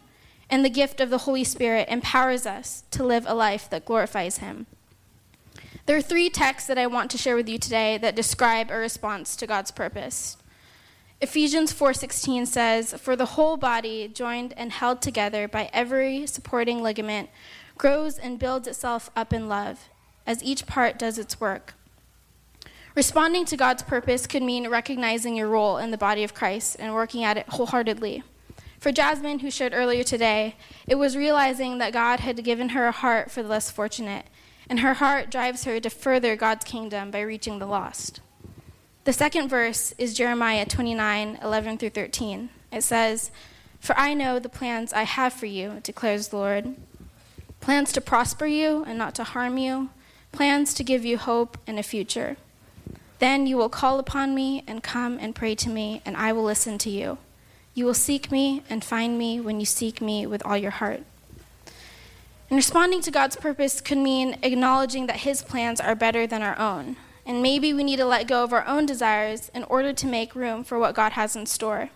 and 0.49 0.63
the 0.63 0.69
gift 0.69 1.01
of 1.01 1.09
the 1.09 1.19
Holy 1.19 1.43
Spirit 1.43 1.89
empowers 1.89 2.45
us 2.45 2.83
to 2.91 3.03
live 3.03 3.25
a 3.27 3.33
life 3.33 3.69
that 3.69 3.85
glorifies 3.85 4.37
him. 4.37 4.65
There 5.85 5.97
are 5.97 6.01
three 6.01 6.29
texts 6.29 6.67
that 6.67 6.77
I 6.77 6.87
want 6.87 7.11
to 7.11 7.17
share 7.17 7.35
with 7.35 7.47
you 7.47 7.57
today 7.57 7.97
that 7.99 8.15
describe 8.15 8.71
a 8.71 8.77
response 8.77 9.35
to 9.35 9.47
God's 9.47 9.71
purpose. 9.71 10.37
Ephesians 11.21 11.71
4:16 11.71 12.45
says, 12.45 12.93
"For 12.99 13.15
the 13.15 13.37
whole 13.37 13.55
body, 13.55 14.07
joined 14.07 14.53
and 14.57 14.71
held 14.71 15.01
together 15.01 15.47
by 15.47 15.69
every 15.71 16.27
supporting 16.27 16.81
ligament, 16.81 17.29
grows 17.77 18.17
and 18.17 18.39
builds 18.39 18.67
itself 18.67 19.09
up 19.15 19.31
in 19.31 19.47
love, 19.47 19.89
as 20.25 20.43
each 20.43 20.65
part 20.65 20.97
does 20.97 21.17
its 21.17 21.39
work." 21.39 21.75
Responding 22.95 23.43
to 23.45 23.57
God's 23.57 23.83
purpose 23.83 24.25
could 24.25 24.41
mean 24.41 24.69
recognizing 24.69 25.35
your 25.35 25.49
role 25.49 25.77
in 25.77 25.91
the 25.91 25.97
body 25.97 26.23
of 26.23 26.33
Christ 26.33 26.77
and 26.79 26.93
working 26.93 27.25
at 27.25 27.35
it 27.35 27.49
wholeheartedly. 27.49 28.23
For 28.79 28.93
Jasmine, 28.93 29.39
who 29.39 29.51
shared 29.51 29.73
earlier 29.75 30.03
today, 30.03 30.55
it 30.87 30.95
was 30.95 31.17
realizing 31.17 31.77
that 31.79 31.91
God 31.91 32.21
had 32.21 32.41
given 32.45 32.69
her 32.69 32.87
a 32.87 32.93
heart 32.93 33.29
for 33.29 33.43
the 33.43 33.49
less 33.49 33.69
fortunate, 33.69 34.27
and 34.69 34.79
her 34.79 34.93
heart 34.93 35.29
drives 35.29 35.65
her 35.65 35.81
to 35.81 35.89
further 35.89 36.37
God's 36.37 36.63
kingdom 36.63 37.11
by 37.11 37.19
reaching 37.19 37.59
the 37.59 37.65
lost. 37.65 38.21
The 39.03 39.11
second 39.11 39.49
verse 39.49 39.93
is 39.97 40.13
Jeremiah 40.13 40.65
29 40.65 41.39
11 41.43 41.77
through 41.77 41.89
13. 41.89 42.49
It 42.71 42.83
says, 42.83 43.29
For 43.81 43.97
I 43.97 44.13
know 44.13 44.39
the 44.39 44.47
plans 44.47 44.93
I 44.93 45.03
have 45.03 45.33
for 45.33 45.47
you, 45.47 45.81
declares 45.83 46.29
the 46.29 46.37
Lord 46.37 46.75
plans 47.59 47.91
to 47.91 47.99
prosper 47.99 48.45
you 48.45 48.85
and 48.85 48.97
not 48.97 49.15
to 49.15 49.23
harm 49.25 49.57
you, 49.57 49.89
plans 50.31 50.73
to 50.75 50.83
give 50.83 51.03
you 51.03 51.17
hope 51.17 51.57
and 51.67 51.77
a 51.77 51.83
future. 51.83 52.37
Then 53.19 53.47
you 53.47 53.57
will 53.57 53.69
call 53.69 53.99
upon 53.99 54.35
me 54.35 54.63
and 54.67 54.83
come 54.83 55.17
and 55.19 55.35
pray 55.35 55.55
to 55.55 55.69
me, 55.69 56.01
and 56.05 56.17
I 56.17 56.33
will 56.33 56.43
listen 56.43 56.77
to 56.79 56.89
you. 56.89 57.17
You 57.73 57.85
will 57.85 57.93
seek 57.93 58.31
me 58.31 58.63
and 58.69 58.83
find 58.83 59.17
me 59.17 59.39
when 59.39 59.59
you 59.59 59.65
seek 59.65 60.01
me 60.01 60.25
with 60.25 60.45
all 60.45 60.57
your 60.57 60.71
heart. 60.71 61.03
And 62.49 62.57
responding 62.57 63.01
to 63.01 63.11
God's 63.11 63.35
purpose 63.35 63.81
could 63.81 63.97
mean 63.97 64.37
acknowledging 64.43 65.07
that 65.07 65.17
His 65.17 65.41
plans 65.41 65.81
are 65.81 65.95
better 65.95 66.27
than 66.27 66.41
our 66.41 66.57
own. 66.59 66.95
And 67.25 67.41
maybe 67.41 67.73
we 67.73 67.83
need 67.83 67.97
to 67.97 68.05
let 68.05 68.27
go 68.27 68.43
of 68.43 68.53
our 68.53 68.65
own 68.67 68.85
desires 68.85 69.49
in 69.55 69.63
order 69.63 69.93
to 69.93 70.05
make 70.07 70.35
room 70.35 70.63
for 70.63 70.77
what 70.77 70.93
God 70.93 71.13
has 71.13 71.35
in 71.35 71.47
store. 71.47 71.89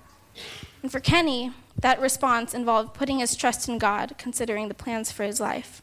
And 0.82 0.92
for 0.92 1.00
Kenny, 1.00 1.52
that 1.78 2.02
response 2.02 2.54
involved 2.54 2.94
putting 2.94 3.20
his 3.20 3.36
trust 3.36 3.70
in 3.70 3.78
God, 3.78 4.16
considering 4.18 4.68
the 4.68 4.74
plans 4.74 5.12
for 5.12 5.24
his 5.24 5.40
life. 5.40 5.82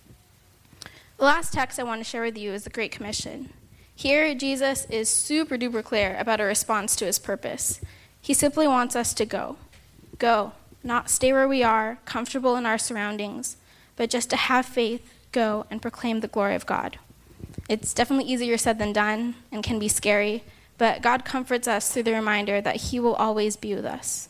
The 1.17 1.25
last 1.25 1.53
text 1.53 1.79
I 1.79 1.85
want 1.85 2.01
to 2.01 2.05
share 2.05 2.23
with 2.23 2.37
you 2.37 2.53
is 2.53 2.65
the 2.65 2.71
Great 2.71 2.93
Commission. 2.93 3.51
Here, 3.99 4.35
Jesus 4.35 4.87
is 4.91 5.09
super 5.09 5.57
duper 5.57 5.83
clear 5.83 6.19
about 6.19 6.39
a 6.39 6.45
response 6.45 6.97
to 6.97 7.07
his 7.07 7.19
purpose. 7.19 7.81
He 8.21 8.35
simply 8.35 8.69
wants 8.69 8.95
us 8.95 9.15
to 9.15 9.25
go. 9.25 9.57
Go, 10.19 10.53
not 10.85 11.09
stay 11.09 11.33
where 11.33 11.49
we 11.49 11.63
are, 11.63 11.97
comfortable 12.05 12.57
in 12.57 12.67
our 12.67 12.77
surroundings, 12.77 13.57
but 13.97 14.11
just 14.11 14.29
to 14.31 14.37
have 14.37 14.67
faith, 14.67 15.11
go, 15.33 15.65
and 15.71 15.81
proclaim 15.81 16.21
the 16.21 16.29
glory 16.29 16.55
of 16.55 16.67
God. 16.67 16.99
It's 17.71 17.95
definitely 17.95 18.31
easier 18.31 18.59
said 18.59 18.79
than 18.79 18.93
done 18.93 19.35
and 19.51 19.65
can 19.65 19.79
be 19.79 19.89
scary, 19.89 20.45
but 20.77 21.01
God 21.01 21.25
comforts 21.25 21.67
us 21.67 21.91
through 21.91 22.03
the 22.03 22.13
reminder 22.13 22.61
that 22.61 22.77
He 22.77 23.01
will 23.01 23.15
always 23.15 23.57
be 23.57 23.75
with 23.75 23.87
us. 23.87 24.29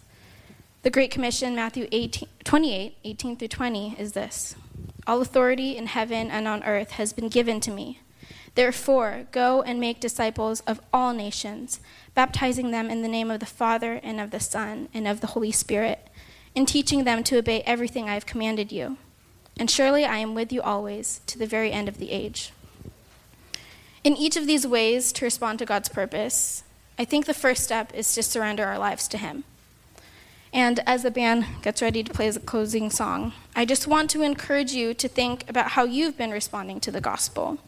The 0.83 0.91
Great 0.91 1.11
Commission, 1.11 1.57
Matthew 1.57 1.89
18, 1.91 2.29
28, 2.45 2.99
18 3.03 3.37
through 3.37 3.49
20, 3.49 3.97
is 3.99 4.13
this 4.13 4.55
All 5.09 5.21
authority 5.21 5.77
in 5.77 5.89
heaven 5.89 6.31
and 6.31 6.47
on 6.47 6.63
earth 6.63 6.93
has 6.93 7.13
been 7.13 7.29
given 7.29 7.59
to 7.63 7.73
me. 7.73 7.99
Therefore, 8.57 9.27
go 9.33 9.61
and 9.61 9.79
make 9.79 10.01
disciples 10.01 10.61
of 10.61 10.81
all 10.91 11.13
nations, 11.13 11.79
baptizing 12.15 12.71
them 12.71 12.89
in 12.91 13.03
the 13.03 13.09
name 13.09 13.31
of 13.31 13.39
the 13.39 13.47
Father 13.47 14.01
and 14.03 14.19
of 14.19 14.31
the 14.31 14.41
Son 14.41 14.89
and 14.95 15.07
of 15.07 15.21
the 15.21 15.29
Holy 15.29 15.53
Spirit, 15.53 16.09
and 16.57 16.67
teaching 16.67 17.05
them 17.05 17.23
to 17.25 17.37
obey 17.37 17.61
everything 17.63 18.09
I 18.09 18.15
have 18.15 18.25
commanded 18.25 18.73
you. 18.73 18.97
And 19.59 19.71
surely 19.71 20.07
I 20.07 20.17
am 20.19 20.35
with 20.35 20.55
you 20.55 20.63
always 20.63 21.21
to 21.27 21.39
the 21.39 21.47
very 21.47 21.71
end 21.71 21.87
of 21.87 21.99
the 21.99 22.11
age. 22.11 22.51
In 24.03 24.17
each 24.17 24.37
of 24.37 24.47
these 24.47 24.67
ways 24.67 25.13
to 25.13 25.27
respond 25.27 25.59
to 25.59 25.67
God's 25.67 25.91
purpose, 25.91 26.63
I 26.99 27.05
think 27.05 27.27
the 27.27 27.35
first 27.35 27.63
step 27.63 27.93
is 27.95 28.15
to 28.15 28.23
surrender 28.23 28.65
our 28.65 28.79
lives 28.79 29.07
to 29.09 29.19
Him. 29.19 29.45
And 30.51 30.81
as 30.87 31.03
the 31.03 31.11
band 31.11 31.45
gets 31.61 31.83
ready 31.83 32.03
to 32.03 32.13
play 32.13 32.31
the 32.31 32.41
closing 32.41 32.89
song, 32.89 33.35
I 33.55 33.67
just 33.67 33.87
want 33.87 34.09
to 34.11 34.23
encourage 34.23 34.73
you 34.73 34.95
to 34.95 35.09
think 35.09 35.45
about 35.47 35.73
how 35.73 35.85
you've 35.85 36.17
been 36.17 36.31
responding 36.31 36.81
to 36.81 36.91
the 36.91 37.03
gospel. 37.03 37.59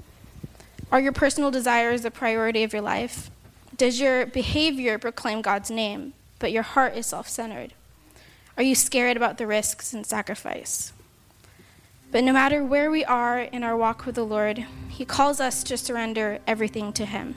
Are 0.90 1.00
your 1.00 1.12
personal 1.12 1.50
desires 1.50 2.00
the 2.02 2.11
priority 2.11 2.62
of 2.62 2.73
your 2.73 2.80
life? 2.80 3.30
Does 3.76 4.00
your 4.00 4.25
behavior 4.25 4.99
proclaim 4.99 5.42
God's 5.42 5.71
name, 5.71 6.14
but 6.38 6.50
your 6.50 6.62
heart 6.62 6.97
is 6.97 7.07
self 7.07 7.28
centered? 7.28 7.75
Are 8.57 8.62
you 8.62 8.75
scared 8.75 9.16
about 9.16 9.37
the 9.37 9.47
risks 9.47 9.92
and 9.92 10.07
sacrifice? 10.07 10.92
But 12.11 12.25
no 12.25 12.33
matter 12.33 12.64
where 12.64 12.90
we 12.90 13.04
are 13.04 13.40
in 13.40 13.62
our 13.62 13.76
walk 13.76 14.07
with 14.07 14.14
the 14.14 14.25
Lord, 14.25 14.64
He 14.88 15.04
calls 15.04 15.40
us 15.40 15.62
to 15.64 15.76
surrender 15.76 16.38
everything 16.47 16.95
to 16.95 17.04
Him. 17.04 17.37